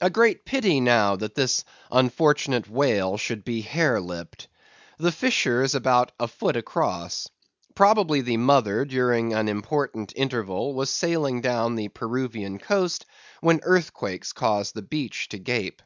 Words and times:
A 0.00 0.08
great 0.08 0.44
pity, 0.44 0.78
now, 0.78 1.16
that 1.16 1.34
this 1.34 1.64
unfortunate 1.90 2.68
whale 2.70 3.16
should 3.16 3.44
be 3.44 3.60
hare 3.60 4.00
lipped. 4.00 4.46
The 4.98 5.10
fissure 5.10 5.64
is 5.64 5.74
about 5.74 6.12
a 6.20 6.28
foot 6.28 6.56
across. 6.56 7.28
Probably 7.74 8.20
the 8.20 8.36
mother 8.36 8.84
during 8.84 9.32
an 9.32 9.48
important 9.48 10.12
interval 10.14 10.74
was 10.74 10.90
sailing 10.90 11.40
down 11.40 11.74
the 11.74 11.88
Peruvian 11.88 12.60
coast, 12.60 13.04
when 13.40 13.58
earthquakes 13.64 14.32
caused 14.32 14.76
the 14.76 14.82
beach 14.82 15.28
to 15.30 15.38
gape. 15.40 15.82